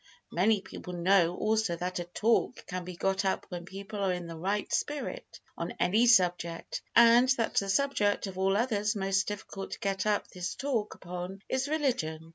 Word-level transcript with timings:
Many 0.31 0.61
people 0.61 0.93
know, 0.93 1.35
also, 1.37 1.75
that 1.75 1.99
"a 1.99 2.05
talk" 2.05 2.65
can 2.65 2.83
be 2.83 2.95
got 2.95 3.23
up 3.23 3.45
when 3.49 3.65
people 3.65 3.99
are 3.99 4.11
in 4.11 4.25
the 4.25 4.35
right 4.35 4.73
spirit, 4.73 5.39
on 5.55 5.73
any 5.79 6.07
subject, 6.07 6.81
and 6.95 7.29
that 7.37 7.53
the 7.53 7.69
subject 7.69 8.25
of 8.25 8.35
all 8.35 8.57
others 8.57 8.95
most 8.95 9.27
difficult 9.27 9.73
to 9.73 9.79
get 9.79 10.07
up 10.07 10.27
this 10.29 10.55
"talk" 10.55 10.95
upon, 10.95 11.43
is 11.49 11.67
religion. 11.67 12.29